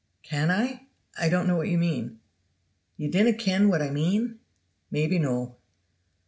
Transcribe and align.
"Can 0.23 0.49
I? 0.49 0.87
I 1.15 1.29
don't 1.29 1.45
know 1.45 1.55
what 1.57 1.67
you 1.69 1.77
mean." 1.77 2.21
"Ye 2.97 3.07
dinna 3.07 3.33
ken 3.33 3.69
what 3.69 3.83
I 3.83 3.91
mean? 3.91 4.39
Maybe 4.89 5.19
no." 5.19 5.57